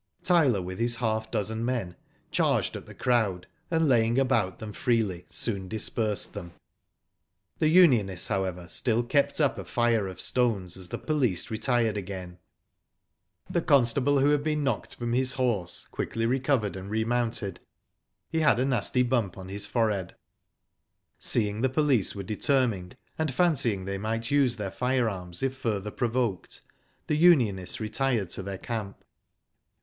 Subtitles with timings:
[0.23, 1.95] Tyler, with his half dozen men,
[2.31, 6.53] charged at the crowd, and laying abx)ut them freely, soon dispersed them.
[7.59, 12.39] The unionists, however, still kept up a fire of stones as the police retired again.
[13.47, 15.87] Digitized by Google TROUBLE BREWING, 121 The constable who had been knocked from his horse
[15.91, 17.59] quickly recovered and remounted.
[18.31, 20.15] He had a nasty bump pn his forehead.
[21.19, 25.91] Seeing the police were determined, and fancy ing they might use their firearms if further
[25.91, 26.61] pro voked,
[27.05, 29.05] the unionists retired to their camp.